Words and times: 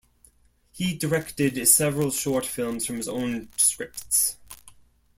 He 0.71 0.95
directed 0.97 1.63
several 1.67 2.09
short 2.09 2.43
films 2.47 2.87
from 2.87 2.95
his 2.97 3.07
own 3.07 3.49
scripts. 3.55 4.35